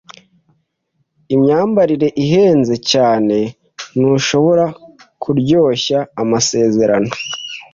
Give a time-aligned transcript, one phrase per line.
[1.35, 3.37] Imyambarire ihenze cyane.
[3.97, 4.65] Ntushobora
[5.21, 7.11] kuryoshya amasezerano?